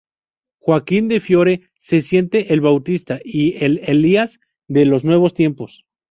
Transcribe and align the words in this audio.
Joaquín 0.57 1.09
de 1.09 1.19
Fiore 1.19 1.69
se 1.77 2.01
siente 2.01 2.51
el 2.53 2.59
Bautista 2.61 3.19
y 3.23 3.63
el 3.63 3.77
Elías 3.85 4.39
de 4.67 4.85
los 4.85 5.03
nuevos 5.03 5.35
tiempos. 5.35 5.85